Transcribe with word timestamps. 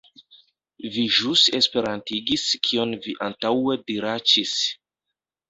Vi 0.95 1.03
ĵus 1.17 1.43
esperantigis 1.57 2.47
kion 2.69 2.95
vi 3.05 3.15
antaŭe 3.27 3.79
diraĉis! 3.93 4.57